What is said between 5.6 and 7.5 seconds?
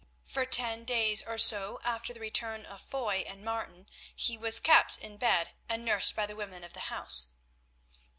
and nursed by the women of the house.